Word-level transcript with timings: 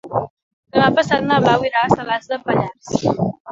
Demà 0.77 0.87
passat 1.01 1.27
na 1.27 1.37
Blau 1.45 1.67
irà 1.71 1.85
a 1.89 1.93
Salàs 2.01 2.27
de 2.35 2.43
Pallars. 2.49 2.93